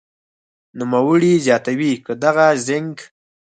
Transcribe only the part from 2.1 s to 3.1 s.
دغه زېنک